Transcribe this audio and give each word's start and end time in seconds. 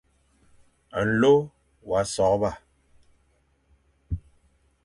Nlô 1.07 1.33
wa 1.89 2.01
sôrba, 2.13 2.51